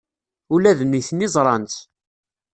Ula 0.53 0.71
d 0.77 0.81
nitni 0.85 1.27
ẓran-tt. 1.33 1.77